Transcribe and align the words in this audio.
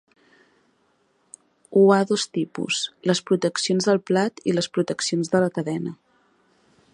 Ho 1.81 1.83
ha 1.95 1.99
dos 2.11 2.25
tipus, 2.37 2.79
les 3.11 3.21
proteccions 3.29 3.91
del 3.91 4.01
plat 4.13 4.43
i 4.53 4.57
les 4.57 4.71
proteccions 4.79 5.31
de 5.35 5.43
la 5.45 5.53
cadena. 5.59 5.95